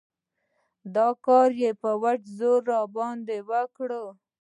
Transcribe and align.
دا 0.95 1.07
کار 1.25 1.49
يې 1.61 1.71
په 1.81 1.91
وچ 2.03 2.21
زور 2.37 2.61
راباندې 2.71 3.37
وکړ. 3.49 3.89